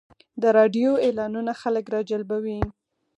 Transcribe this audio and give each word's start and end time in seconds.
د 0.41 0.43
راډیو 0.57 0.91
اعلانونه 1.05 1.51
خلک 1.61 1.85
راجلبوي. 1.95 2.59